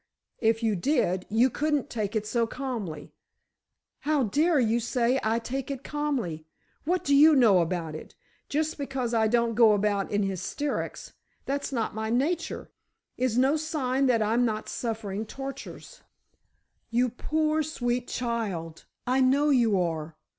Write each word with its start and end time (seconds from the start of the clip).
"If 0.39 0.63
you 0.63 0.75
did, 0.75 1.27
you 1.29 1.51
couldn't 1.51 1.87
take 1.91 2.15
it 2.15 2.25
so 2.25 2.47
calmly——" 2.47 3.11
"How 3.99 4.23
dare 4.23 4.59
you 4.59 4.79
say 4.79 5.19
I 5.21 5.37
take 5.37 5.69
it 5.69 5.83
calmly? 5.83 6.47
What 6.85 7.03
do 7.03 7.15
you 7.15 7.35
know 7.35 7.59
about 7.59 7.93
it? 7.93 8.15
Just 8.49 8.79
because 8.79 9.13
I 9.13 9.27
don't 9.27 9.53
go 9.53 9.73
about 9.73 10.09
in 10.09 10.23
hysterics—that's 10.23 11.71
not 11.71 11.93
my 11.93 12.09
nature—is 12.09 13.37
no 13.37 13.55
sign 13.55 14.07
that 14.07 14.23
I'm 14.23 14.43
not 14.43 14.67
suffering 14.67 15.23
tortures——" 15.23 16.01
"You 16.89 17.09
poor, 17.09 17.61
sweet 17.61 18.07
child—I 18.07 19.21
know 19.21 19.51
you 19.51 19.79
are! 19.79 20.15